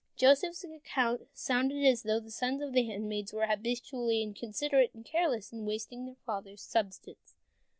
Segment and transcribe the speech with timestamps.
[0.15, 5.53] Joseph's account sounded as though the sons of the handmaids were habitually inconsiderate and careless
[5.53, 7.35] in wasting their father's substance.